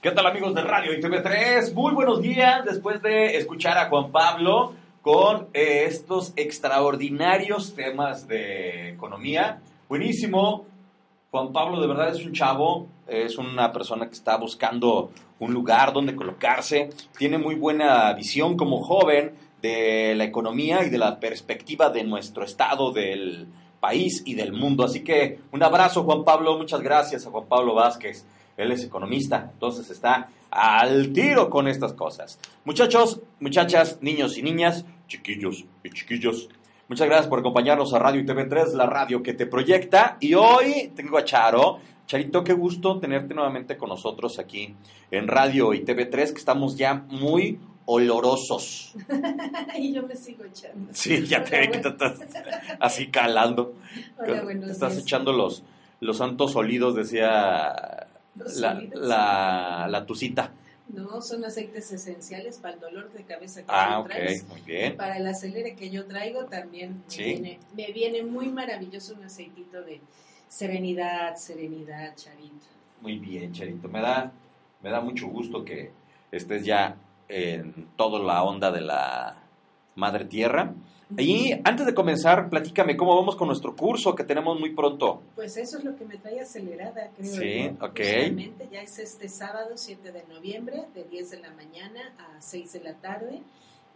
[0.00, 1.74] ¿Qué tal amigos de Radio y TV3?
[1.74, 8.88] Muy buenos días después de escuchar a Juan Pablo con eh, estos extraordinarios temas de
[8.94, 9.60] economía.
[9.90, 10.64] Buenísimo.
[11.30, 15.92] Juan Pablo de verdad es un chavo, es una persona que está buscando un lugar
[15.92, 21.90] donde colocarse, tiene muy buena visión como joven de la economía y de la perspectiva
[21.90, 23.48] de nuestro estado, del
[23.80, 24.82] país y del mundo.
[24.82, 28.24] Así que un abrazo Juan Pablo, muchas gracias a Juan Pablo Vázquez.
[28.60, 32.38] Él es economista, entonces está al tiro con estas cosas.
[32.64, 36.48] Muchachos, muchachas, niños y niñas, chiquillos y chiquillos,
[36.88, 40.16] muchas gracias por acompañarnos a Radio y TV3, la radio que te proyecta.
[40.20, 41.78] Y hoy tengo a Charo.
[42.06, 44.74] Charito, qué gusto tenerte nuevamente con nosotros aquí
[45.12, 48.94] en Radio y TV3, que estamos ya muy olorosos.
[49.78, 50.92] y yo me sigo echando.
[50.92, 52.18] Sí, ya te ve que te estás
[52.80, 53.74] así calando.
[54.18, 55.04] Hola, estás días.
[55.04, 55.62] echando los,
[56.00, 58.08] los santos olidos, decía
[58.56, 60.50] la, la, la tucita.
[60.88, 64.48] No, son aceites esenciales para el dolor de cabeza que Ah, tú ok, traes.
[64.48, 64.96] muy bien.
[64.96, 67.22] para el acelere que yo traigo también me, Sí.
[67.22, 70.00] viene, me viene muy maravilloso un aceitito de
[70.48, 72.66] serenidad, serenidad, charito.
[73.00, 73.88] Muy bien, Charito.
[73.88, 74.32] Me da,
[74.82, 75.90] me da mucho gusto que
[76.32, 76.96] estés ya
[77.28, 79.36] en toda la onda de la
[79.94, 80.74] Madre Tierra.
[81.18, 85.22] Y antes de comenzar, platícame cómo vamos con nuestro curso que tenemos muy pronto.
[85.34, 87.84] Pues eso es lo que me trae acelerada, creo Sí, yo.
[87.86, 88.00] ok.
[88.70, 92.80] Ya es este sábado 7 de noviembre, de 10 de la mañana a 6 de
[92.80, 93.42] la tarde.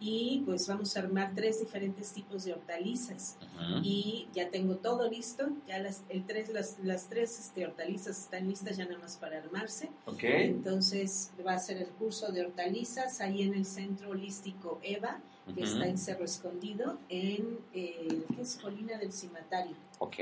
[0.01, 3.37] Y pues vamos a armar tres diferentes tipos de hortalizas.
[3.83, 8.49] Y ya tengo todo listo, ya las, el tres, las, las tres este, hortalizas están
[8.49, 9.91] listas ya nada más para armarse.
[10.07, 10.25] Ok.
[10.25, 15.21] Entonces va a ser el curso de hortalizas ahí en el centro holístico EVA,
[15.55, 19.77] que está en Cerro Escondido, en eh, ¿qué es Colina del Cimatario.
[19.99, 20.17] Ok.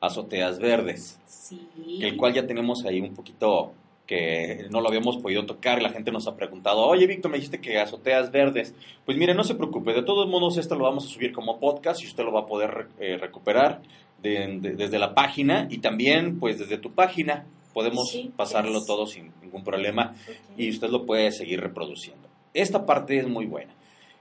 [0.00, 1.20] azoteas verdes.
[1.26, 1.98] Sí.
[2.00, 3.72] que el cual ya tenemos ahí un poquito
[4.06, 7.36] que no lo habíamos podido tocar y la gente nos ha preguntado, oye Víctor, me
[7.38, 8.74] dijiste que azoteas verdes.
[9.04, 12.02] Pues mire, no se preocupe, de todos modos esto lo vamos a subir como podcast
[12.02, 13.80] y usted lo va a poder eh, recuperar
[14.22, 18.86] de- de- desde la página y también pues desde tu página podemos Sí, pasarlo es.
[18.86, 20.14] todo sin ningún problema
[20.56, 22.28] y usted lo puede seguir reproduciendo.
[22.54, 23.72] Esta parte es muy buena.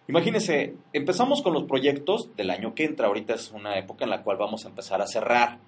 [0.07, 3.07] Imagínese, empezamos con los proyectos del año que entra.
[3.07, 5.59] Ahorita es una época en la cual vamos a empezar a cerrar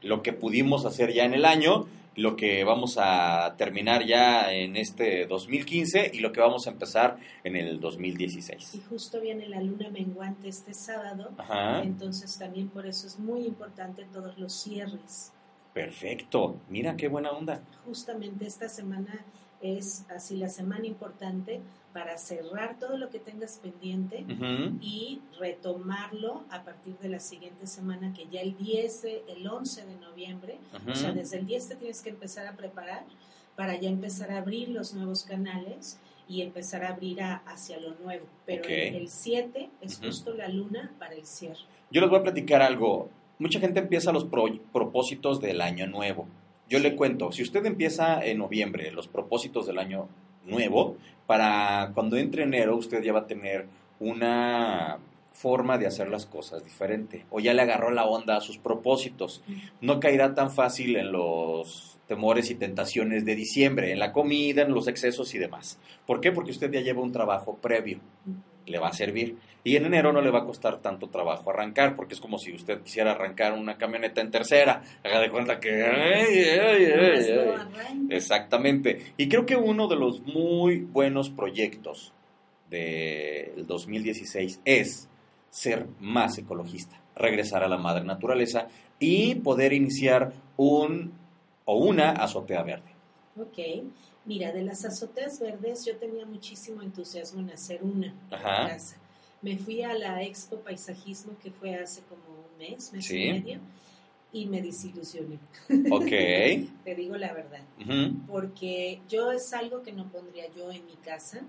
[0.00, 1.86] lo que pudimos hacer ya en el año,
[2.16, 7.18] lo que vamos a terminar ya en este 2015 y lo que vamos a empezar
[7.42, 8.74] en el 2016.
[8.74, 13.46] Y justo viene la luna menguante este sábado, Ajá, entonces también por eso es muy
[13.46, 15.33] importante todos los cierres.
[15.74, 16.56] Perfecto.
[16.70, 17.60] Mira qué buena onda.
[17.84, 19.24] Justamente esta semana
[19.60, 21.60] es así la semana importante
[21.92, 24.24] para cerrar todo lo que tengas pendiente
[24.80, 29.86] y retomarlo a partir de la siguiente semana, que ya el 10, de- el 11
[29.86, 30.58] de noviembre,
[30.92, 33.04] o sea, desde el 10 te tienes que empezar a preparar
[33.56, 35.98] para ya empezar a abrir los nuevos canales
[36.28, 38.26] y empezar a abrir a- hacia lo nuevo.
[38.46, 41.60] Pero el, el 7 es justo la luna para el cierre.
[41.90, 43.08] Yo les voy a platicar algo.
[43.38, 46.26] Mucha gente empieza los pro- propósitos del año nuevo.
[46.68, 50.08] Yo le cuento, si usted empieza en noviembre los propósitos del año
[50.46, 50.96] nuevo,
[51.26, 53.66] para cuando entre enero usted ya va a tener
[54.00, 54.98] una
[55.32, 59.42] forma de hacer las cosas diferente o ya le agarró la onda a sus propósitos.
[59.80, 64.72] No caerá tan fácil en los temores y tentaciones de diciembre, en la comida, en
[64.72, 65.78] los excesos y demás.
[66.06, 66.30] ¿Por qué?
[66.32, 67.98] Porque usted ya lleva un trabajo previo,
[68.66, 69.36] le va a servir.
[69.62, 72.54] Y en enero no le va a costar tanto trabajo arrancar, porque es como si
[72.54, 74.82] usted quisiera arrancar una camioneta en tercera.
[75.02, 75.70] Haga de cuenta que...
[78.10, 79.14] Exactamente.
[79.16, 82.12] Y creo que uno de los muy buenos proyectos
[82.68, 85.08] del 2016 es
[85.50, 88.66] ser más ecologista, regresar a la madre naturaleza
[88.98, 91.12] y poder iniciar un
[91.64, 92.94] o una azotea verde.
[93.38, 93.58] Ok.
[94.24, 98.96] Mira, de las azoteas verdes yo tenía muchísimo entusiasmo en hacer una en casa.
[99.42, 103.60] Me fui a la Expo Paisajismo que fue hace como un mes, mes y medio,
[104.32, 105.38] y me desilusioné.
[105.90, 106.06] Ok.
[106.84, 107.60] Te digo la verdad.
[108.26, 111.42] Porque yo es algo que no pondría yo en mi casa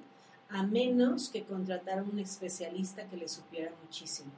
[0.49, 4.31] a menos que contratara un especialista que le supiera muchísimo.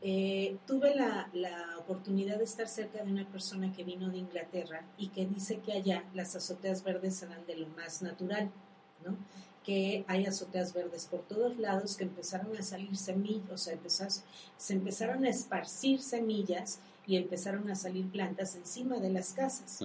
[0.00, 4.82] Eh, tuve la, la, oportunidad de estar cerca de una persona que vino de Inglaterra
[4.96, 8.50] y que dice que allá las azoteas verdes serán de lo más natural,
[9.04, 9.16] ¿no?
[9.62, 13.78] que hay azoteas verdes por todos lados, que empezaron a salir semillas, o sea,
[14.56, 19.80] se empezaron a esparcir semillas y empezaron a salir plantas encima de las casas.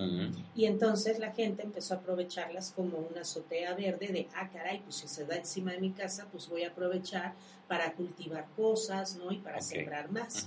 [0.56, 4.98] Y entonces la gente empezó a aprovecharlas como una azotea verde de, ah, caray, pues
[4.98, 7.34] si se da encima de mi casa, pues voy a aprovechar
[7.68, 9.32] para cultivar cosas, ¿no?
[9.32, 10.46] Y para sembrar más.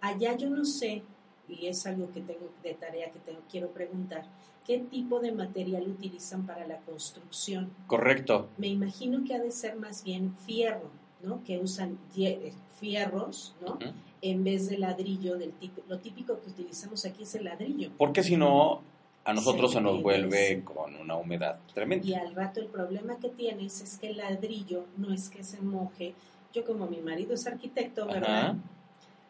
[0.00, 1.02] Allá yo no sé,
[1.48, 4.24] y es algo que tengo de tarea que tengo, quiero preguntar,
[4.66, 7.70] ¿qué tipo de material utilizan para la construcción?
[7.86, 8.48] Correcto.
[8.56, 10.90] Me imagino que ha de ser más bien fierro,
[11.22, 11.42] ¿no?
[11.44, 13.78] Que usan eh, fierros, ¿no?
[14.22, 17.90] en vez de ladrillo, del tipo, lo típico que utilizamos aquí es el ladrillo.
[17.98, 18.80] Porque si no,
[19.24, 22.06] a nosotros se, nos vuelve con una humedad tremenda.
[22.06, 25.60] Y al rato el problema que tienes es que el ladrillo no es que se
[25.60, 26.14] moje.
[26.54, 28.54] Yo como mi marido es arquitecto, ¿verdad?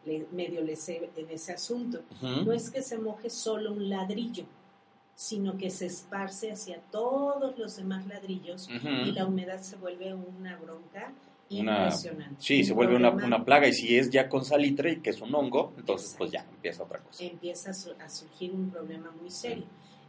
[0.05, 2.01] Le, medio le sé en ese asunto.
[2.21, 4.45] No es que se moje solo un ladrillo,
[5.15, 10.55] sino que se esparce hacia todos los demás ladrillos y la humedad se vuelve una
[10.57, 11.11] bronca
[11.59, 12.35] Impresionante.
[12.39, 15.33] Sí, se vuelve una, plaga y si es ya con salitre y que es un
[15.33, 17.23] hongo, entonces pues ya empieza otra cosa.
[17.23, 19.65] Empieza a, surgir un problema muy serio.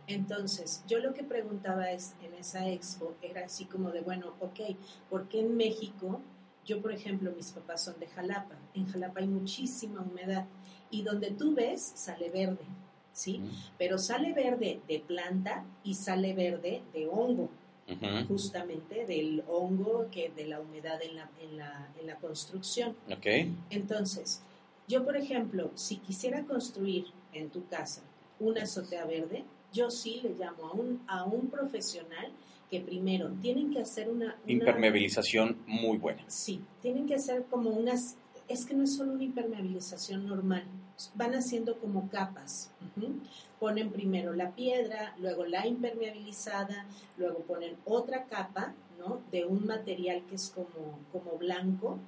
[0.07, 4.61] Entonces, yo lo que preguntaba es, en esa expo era así como de, bueno, ok,
[5.09, 6.21] ¿por qué en México?
[6.67, 8.57] Yo, por ejemplo, mis papás son de Jalapa.
[8.75, 10.47] En Jalapa hay muchísima humedad
[10.91, 12.65] y donde tú ves sale verde,
[13.13, 13.41] ¿sí?
[13.79, 17.51] Pero sale verde de planta y sale verde de hongo
[18.29, 22.97] justamente del hongo que de la humedad en la, en la, en la construcción.
[23.19, 23.55] Okay.
[23.71, 24.43] Entonces,
[24.89, 28.03] yo por ejemplo, si quisiera construir en tu casa
[28.41, 32.31] una azotea verde, yo sí le llamo a un, a un profesional
[32.71, 36.25] que primero tienen que hacer una, Impermeabilización muy buena.
[36.29, 38.17] Sí, tienen que hacer como unas...
[38.49, 40.65] Es que no es solo una impermeabilización normal,
[41.15, 42.71] van haciendo como capas
[43.65, 46.85] ponen primero la piedra, luego la impermeabilizada,
[47.17, 49.23] luego ponen otra capa, ¿no?
[49.33, 51.99] De un material que es como, como blanco,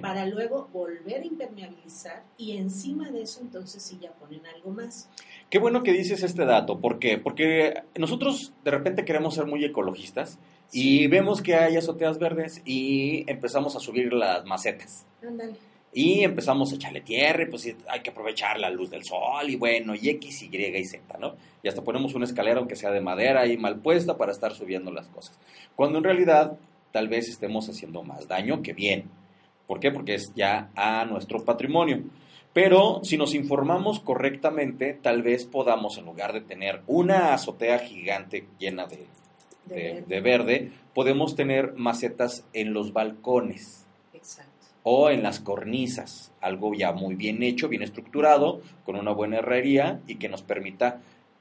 [0.00, 5.08] para luego volver a impermeabilizar y encima de eso entonces sí ya ponen algo más.
[5.50, 7.18] Qué bueno que dices este dato, ¿por qué?
[7.18, 10.38] Porque nosotros de repente queremos ser muy ecologistas
[10.70, 15.04] y vemos que hay azoteas verdes y empezamos a subir las macetas.
[15.20, 15.71] Ándale.
[15.94, 19.56] Y empezamos a echarle tierra, y pues hay que aprovechar la luz del sol, y
[19.56, 21.34] bueno, y X, Y y Z, ¿no?
[21.62, 24.90] Y hasta ponemos una escalera, aunque sea de madera y mal puesta, para estar subiendo
[24.90, 25.38] las cosas.
[25.76, 26.58] Cuando en realidad
[26.92, 29.04] tal vez estemos haciendo más daño que bien.
[29.66, 29.90] ¿Por qué?
[29.90, 32.02] Porque es ya a nuestro patrimonio.
[32.52, 38.46] Pero si nos informamos correctamente, tal vez podamos, en lugar de tener una azotea gigante
[38.58, 39.06] llena de,
[40.06, 43.81] de verde, podemos tener macetas en los balcones.
[44.84, 50.00] O en las cornisas, algo ya muy bien hecho, bien estructurado, con una buena herrería
[50.06, 51.00] y que nos permita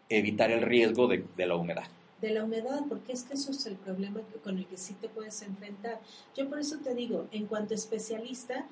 [0.10, 1.86] evitar el riesgo de, la humedad.
[2.22, 5.10] De la humedad, porque es que eso es el problema con el que sí te
[5.10, 6.00] puedes enfrentar.
[6.36, 8.66] Yo por eso te digo, en cuanto especialista,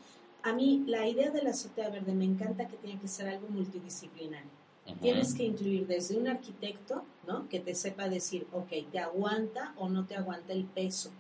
[0.44, 3.48] a mí la idea de la azotea verde me encanta que tiene que ser algo
[3.50, 4.60] multidisciplinario.
[5.02, 7.48] Tienes que incluir desde un arquitecto, ¿no?
[7.48, 11.12] Que te sepa decir, ok, te aguanta o no te aguanta el peso.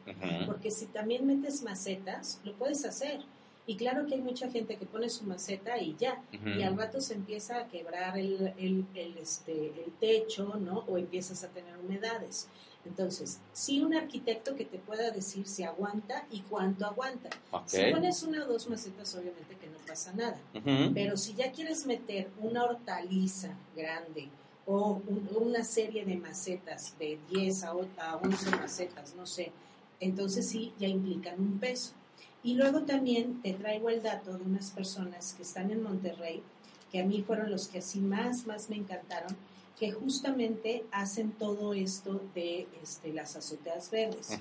[0.47, 3.21] Porque si también metes macetas, lo puedes hacer
[3.69, 6.99] y claro que hay mucha gente que pone su maceta y ya, y al rato
[6.99, 10.85] se empieza a quebrar el, el, este, el techo, ¿no?
[10.87, 12.47] O empiezas a tener humedades.
[12.83, 17.29] Entonces, sí un arquitecto que te pueda decir si aguanta y cuánto aguanta.
[17.67, 20.39] Si pones una o dos macetas, obviamente que no pasa nada.
[20.95, 24.29] Pero si ya quieres meter una hortaliza grande
[24.65, 24.99] o
[25.39, 29.51] una serie de macetas de 10 a, a 11 macetas, no sé,
[29.99, 31.98] entonces sí ya implican un peso.
[32.43, 36.41] Y luego también te traigo el dato de unas personas que están en Monterrey,
[36.91, 39.35] que a mí fueron los que así más, más me encantaron,
[39.77, 44.39] que justamente hacen todo esto de este, las azoteas verdes.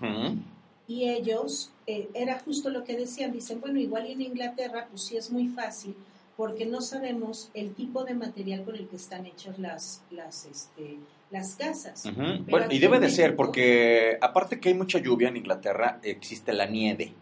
[0.86, 5.16] Y ellos, eh, era justo lo que decían, dicen, bueno, igual en Inglaterra, pues sí
[5.16, 5.94] es muy fácil,
[6.36, 10.98] porque no sabemos el tipo de material con el que están hechas las, las, este,
[11.30, 12.08] las casas.
[12.48, 16.66] Bueno, y debe de ser, porque aparte que hay mucha lluvia en Inglaterra, existe la
[16.66, 17.12] nieve.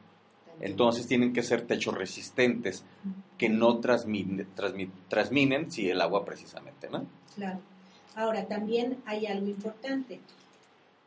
[0.61, 2.83] Entonces tienen que ser techos resistentes
[3.37, 4.47] que no transminen,
[5.09, 7.07] transminen si el agua precisamente, ¿no?
[7.35, 7.61] Claro.
[8.15, 10.21] Ahora, también hay algo importante.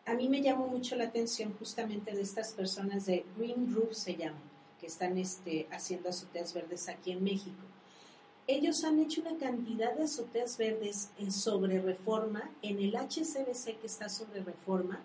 [0.05, 4.15] A mí me llamó mucho la atención justamente de estas personas de Green Roof, se
[4.15, 4.41] llaman,
[4.79, 7.57] que están este, haciendo azoteas verdes aquí en México.
[8.51, 13.85] Ellos han hecho una cantidad de azoteas verdes en sobre reforma, en el HCBC que
[13.85, 14.99] está sobre reforma,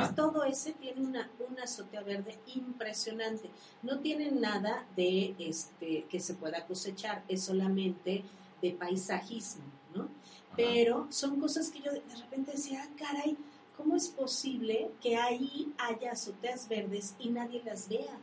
[0.00, 3.50] es, todo ese tiene una, una azotea verde impresionante.
[3.82, 8.24] No tiene nada de este que se pueda cosechar, es solamente
[8.62, 10.08] de paisajismo, ¿no?
[10.56, 13.36] Pero son cosas que yo de repente decía, ah, caray,
[13.76, 18.18] ¿cómo es posible que ahí haya azoteas verdes y nadie las vea?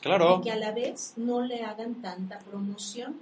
[0.00, 0.38] Claro.
[0.40, 3.16] Y que a la vez no le hagan tanta promoción.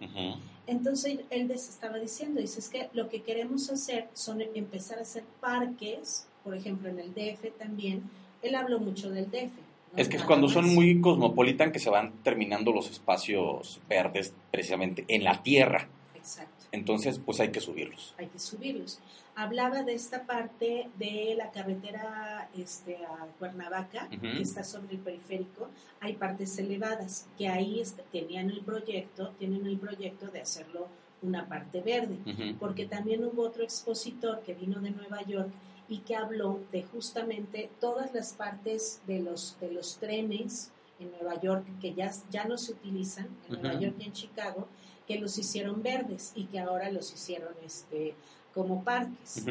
[0.67, 5.03] Entonces él les estaba diciendo, dice, es que lo que queremos hacer son empezar a
[5.03, 8.03] hacer parques por ejemplo, en el DF también,
[8.43, 9.53] él habló mucho del DF.
[9.97, 15.05] Es que es cuando son muy cosmopolitan que se van terminando los espacios verdes precisamente
[15.09, 15.87] en la tierra.
[16.23, 16.67] Exacto.
[16.71, 18.15] Entonces, pues hay que subirlos.
[18.17, 19.01] Hay que subirlos.
[19.35, 25.69] Hablaba de esta parte de la carretera este, a Cuernavaca, que está sobre el periférico.
[26.01, 30.87] Hay partes elevadas que ahí este, tenían el proyecto, tienen el proyecto de hacerlo
[31.23, 32.19] una parte verde,
[32.59, 35.51] porque también hubo otro expositor que vino de Nueva York
[35.89, 41.41] y que habló de justamente todas las partes de los, de los trenes en Nueva
[41.41, 44.69] York que ya, ya no se utilizan, en Nueva York y en Chicago,
[45.07, 48.15] que los hicieron verdes y que ahora los hicieron este,
[48.55, 49.45] como parques.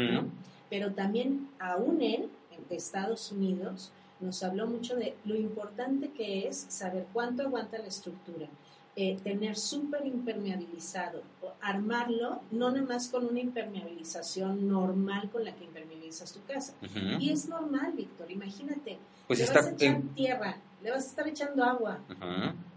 [0.69, 3.91] Pero también aún él, en Estados Unidos,
[4.21, 8.47] nos habló mucho de lo importante que es saber cuánto aguanta la estructura,
[8.95, 11.23] eh, tener súper impermeabilizado,
[11.61, 16.73] armarlo, no nada más con una impermeabilización normal con la que impermeabilizas tu casa.
[17.19, 21.27] Y es normal, Víctor, imagínate, pues le vas a echar tierra, le vas a estar
[21.27, 21.99] echando agua,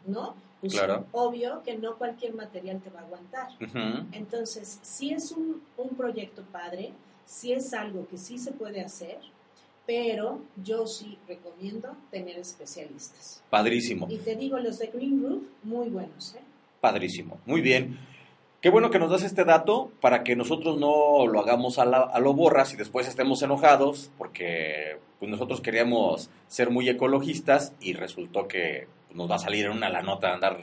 [0.06, 0.34] ¿no?
[0.60, 1.06] Pues claro.
[1.12, 3.48] obvio que no cualquier material te va a aguantar.
[4.12, 6.92] Entonces, si es un, un proyecto padre,
[7.26, 9.18] si es algo que sí se puede hacer,
[9.86, 13.42] pero yo sí recomiendo tener especialistas.
[13.50, 14.06] Padrísimo.
[14.10, 16.34] Y te digo, los de Green Roof, muy buenos.
[16.34, 16.40] ¿eh?
[16.80, 17.98] Padrísimo, muy bien.
[18.64, 22.18] Qué bueno que nos das este dato para que nosotros no lo hagamos a, a
[22.18, 28.48] lo borras y después estemos enojados, porque pues, nosotros queríamos ser muy ecologistas y resultó
[28.48, 30.58] que nos va a salir en una la nota andar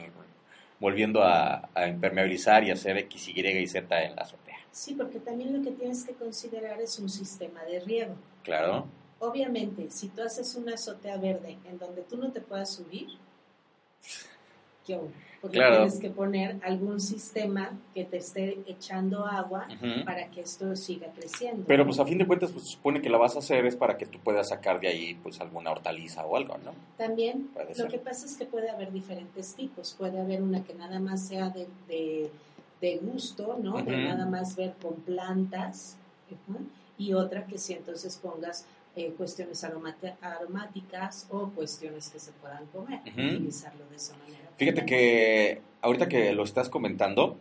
[0.80, 4.58] volviendo a, a impermeabilizar y hacer X, Y y Z en la azotea.
[4.72, 8.16] Sí, porque también lo que tienes que considerar es un sistema de riego.
[8.42, 8.88] Claro.
[9.20, 13.10] Obviamente, si tú haces una azotea verde en donde tú no te puedas subir,
[14.86, 14.98] ¿qué
[15.42, 19.66] porque tienes que poner algún sistema que te esté echando agua
[20.04, 21.64] para que esto siga creciendo.
[21.66, 23.98] Pero pues a fin de cuentas pues supone que la vas a hacer es para
[23.98, 26.72] que tú puedas sacar de ahí pues alguna hortaliza o algo, ¿no?
[26.96, 31.00] También, lo que pasa es que puede haber diferentes tipos, puede haber una que nada
[31.00, 31.66] más sea de,
[32.80, 33.82] de, gusto, ¿no?
[33.82, 35.96] De nada más ver con plantas,
[36.96, 43.00] y otra que si entonces pongas eh, cuestiones aromáticas o cuestiones que se puedan comer,
[43.06, 44.41] utilizarlo de esa manera.
[44.56, 47.36] Fíjate que ahorita que lo estás comentando,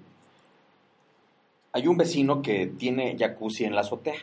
[1.73, 4.15] hay un vecino que tiene jacuzzi en la azotea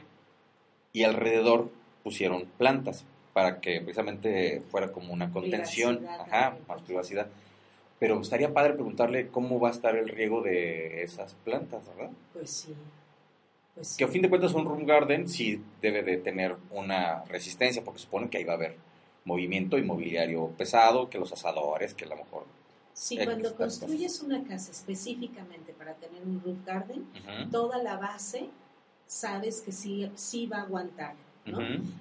[0.93, 1.71] y alrededor
[2.03, 7.29] pusieron plantas para que precisamente fuera como una contención, ajá, más privacidad.
[7.99, 12.11] Pero estaría padre preguntarle cómo va a estar el riego de esas plantas, ¿verdad?
[12.33, 12.75] Pues sí.
[13.75, 17.85] Pues que a fin de cuentas un room garden sí debe de tener una resistencia,
[17.85, 18.77] porque supone que ahí va a haber
[19.25, 22.45] movimiento inmobiliario pesado, que los asadores, que a lo mejor...
[22.99, 27.07] Sí, cuando construyes una casa específicamente para tener un roof garden,
[27.49, 28.49] toda la base
[29.07, 31.15] sabes que sí, sí va a aguantar.
[31.47, 31.59] ¿no?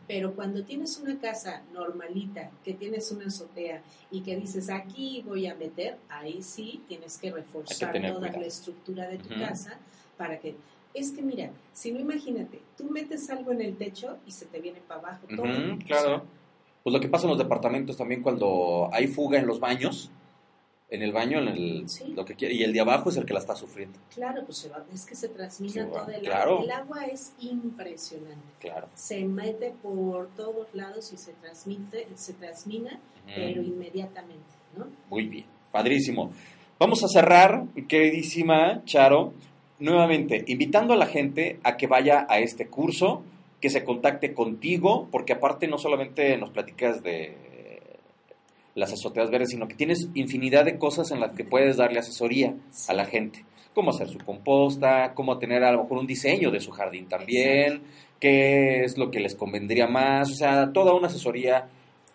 [0.07, 5.45] Pero cuando tienes una casa normalita, que tienes una azotea y que dices aquí voy
[5.45, 9.77] a meter, ahí sí tienes que reforzar toda la estructura de tu casa
[10.17, 10.55] para que
[10.95, 14.59] es que mira, si no imagínate, tú metes algo en el techo y se te
[14.59, 15.77] viene para abajo todo.
[15.85, 16.23] claro.
[16.81, 20.09] Pues lo que pasa en los departamentos también cuando hay fuga en los baños,
[20.89, 23.33] en el baño, en el lo que quiere, y el de abajo es el que
[23.33, 23.99] la está sufriendo.
[24.13, 26.63] Claro, pues se va, es que se transmite todo el agua.
[26.63, 28.47] El agua es impresionante.
[28.59, 28.87] Claro.
[28.95, 34.87] Se mete por todos lados y se transmite, se transmina, pero inmediatamente, ¿no?
[35.09, 36.31] Muy bien, padrísimo.
[36.79, 39.33] Vamos a cerrar, queridísima Charo,
[39.79, 43.23] nuevamente, invitando a la gente a que vaya a este curso,
[43.59, 47.35] que se contacte contigo, porque aparte no solamente nos platicas de
[48.77, 52.53] las azoteas verdes, sino que tienes infinidad de cosas en las que puedes darle asesoría
[52.87, 53.43] a la gente.
[53.73, 57.81] Cómo hacer su composta, cómo tener a lo mejor un diseño de su jardín también,
[58.19, 61.67] qué es lo que les convendría más, o sea, toda una asesoría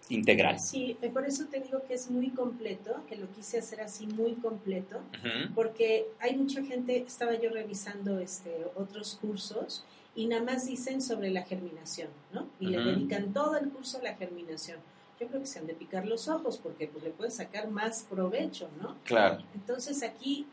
[0.09, 0.57] integral.
[0.61, 4.07] Sí, eh, por eso te digo que es muy completo, que lo quise hacer así
[4.07, 5.01] muy completo,
[5.57, 11.31] porque hay mucha gente, estaba yo revisando este, otros cursos y nada más dicen sobre
[11.31, 12.47] la germinación, ¿no?
[12.61, 14.79] Y le dedican todo el curso a la germinación.
[15.23, 18.03] Yo creo que se han de picar los ojos porque pues, le pueden sacar más
[18.11, 18.97] provecho, ¿no?
[19.05, 19.41] Claro.
[19.55, 20.49] Entonces aquí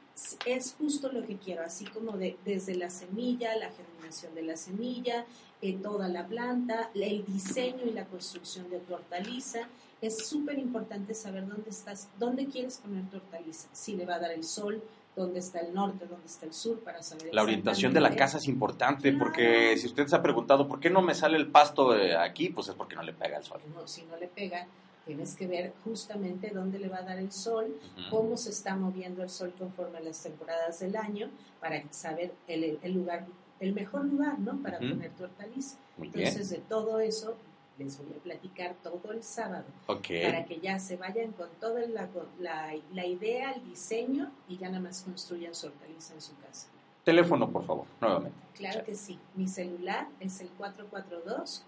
[0.45, 4.55] es justo lo que quiero, así como de, desde la semilla, la germinación de la
[4.55, 5.25] semilla,
[5.63, 9.67] eh, toda la planta, el diseño y la construcción de tu hortaliza.
[10.03, 14.19] Es súper importante saber dónde estás, dónde quieres poner tu hortaliza, si le va a
[14.19, 14.83] dar el sol,
[15.19, 17.33] dónde está el norte, dónde está el sur, para saber.
[17.33, 20.89] La orientación de la casa es importante porque si usted se ha preguntado por qué
[20.89, 23.59] no me sale el pasto aquí, pues es porque no le pega el sol.
[23.75, 24.65] No, si no le pega,
[25.05, 29.21] tienes que ver justamente dónde le va a dar el sol, cómo se está moviendo
[29.21, 33.25] el sol conforme a las temporadas del año, para saber el, el lugar
[33.59, 34.57] el mejor lugar, ¿no?
[34.61, 35.77] Para poner tu hortaliza.
[35.97, 37.35] Entonces, de todo eso
[37.79, 39.65] les voy a platicar todo el sábado.
[39.87, 42.09] Para que ya se vayan con toda la,
[42.39, 46.67] la, idea, el diseño y ya nada más construyan su hortaliza en su casa.
[47.03, 48.37] Teléfono, por favor, nuevamente.
[48.53, 49.17] Claro que sí.
[49.35, 50.49] Mi celular es el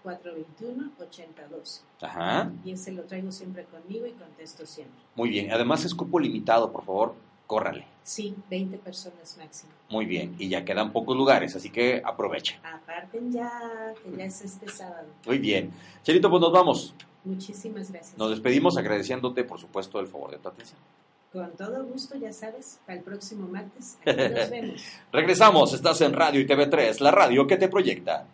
[0.04, 1.80] 442-421-8012.
[2.02, 2.52] Ajá.
[2.64, 5.00] Y ese lo traigo siempre conmigo y contesto siempre.
[5.16, 5.50] Muy bien.
[5.50, 7.14] Además es cupo limitado, por favor
[7.52, 7.84] córrale.
[8.02, 9.72] Sí, 20 personas máximo.
[9.90, 12.58] Muy bien, y ya quedan pocos lugares, así que aprovecha.
[12.64, 15.08] Aparten ya, que ya es este sábado.
[15.26, 15.70] Muy bien.
[16.02, 16.94] Cherito, pues nos vamos.
[17.24, 18.16] Muchísimas gracias.
[18.16, 20.80] Nos despedimos agradeciéndote, por supuesto, el favor de tu atención.
[21.30, 23.98] Con todo gusto, ya sabes, para el próximo martes.
[24.06, 24.82] Aquí nos vemos.
[25.12, 28.26] Regresamos, estás en Radio y TV3, la radio que te proyecta.